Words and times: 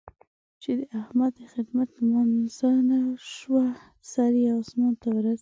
چې 0.61 0.71
د 0.79 0.81
احمد 0.99 1.31
د 1.39 1.41
خدمت 1.53 1.89
لمانځه 1.97 2.71
شوه؛ 3.35 3.65
سر 4.11 4.33
يې 4.43 4.51
اسمان 4.61 4.93
ته 5.01 5.07
ورسېد. 5.13 5.39